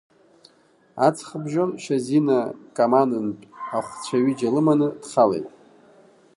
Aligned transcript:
Аҵхыбжьон 1.07 1.71
Шьазина 1.83 2.37
Каманынтә 2.75 3.45
ахәцәа 3.77 4.17
ҩыџьа 4.23 4.49
лыманы 4.55 4.87
дхалеит. 5.01 5.47